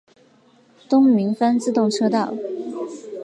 [0.89, 2.33] 东名阪自动车道。